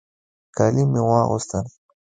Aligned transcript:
کالي 0.55 0.83
مې 0.91 1.01
واغوستل. 1.09 1.65